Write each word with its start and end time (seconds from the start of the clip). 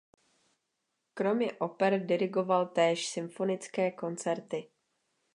Kromě 1.13 1.53
oper 1.53 2.05
dirigoval 2.05 2.65
též 2.65 3.07
symfonické 3.07 3.91
koncerty. 3.91 4.69